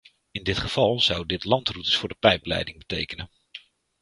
[0.31, 3.29] In dit geval zou dit landroutes voor de pijpleiding betekenen.